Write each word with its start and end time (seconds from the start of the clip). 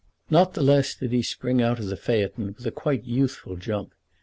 Not 0.31 0.55
the 0.55 0.63
less 0.63 0.95
did 0.95 1.11
he 1.11 1.21
spring 1.21 1.61
out 1.61 1.77
of 1.77 1.85
the 1.85 1.95
phaeton 1.95 2.55
with 2.57 2.65
a 2.65 2.71
quite 2.71 3.03
youthful 3.03 3.55
jump. 3.55 3.93